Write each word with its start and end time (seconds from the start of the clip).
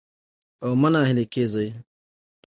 او 0.63 0.71
مه 0.81 0.89
ناهيلي 0.93 1.25
کېږئ 1.33 1.69